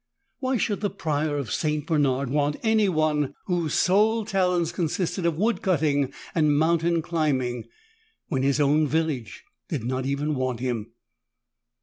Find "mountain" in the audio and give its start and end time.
6.57-7.03